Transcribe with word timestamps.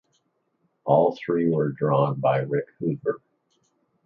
All 0.83 1.15
three 1.15 1.47
were 1.47 1.73
drawn 1.73 2.19
by 2.19 2.39
Rick 2.39 2.69
Hoover. 2.79 3.21